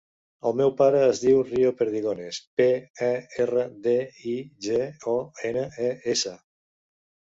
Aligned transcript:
El 0.51 0.55
meu 0.61 0.71
pare 0.79 1.03
es 1.09 1.21
diu 1.23 1.43
Rio 1.49 1.73
Perdigones: 1.83 2.41
pe, 2.63 2.67
e, 3.11 3.11
erra, 3.47 3.69
de, 3.87 3.97
i, 4.35 4.37
ge, 4.71 4.85
o, 5.17 5.19
ena, 5.55 5.73
e, 5.91 5.97
essa. 6.19 6.39